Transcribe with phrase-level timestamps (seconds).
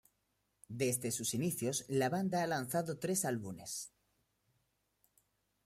[0.79, 3.91] Desde sus inicios, la banda ha lanzado tres álbumes.